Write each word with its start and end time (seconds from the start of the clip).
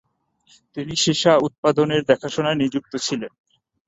তিনি 0.77 0.93
সীসা 0.95 1.33
উৎপাদনের 1.47 2.01
দেখাশোনায় 2.03 2.59
নিযুক্ত 2.61 2.93
ছিলেন। 2.97 3.31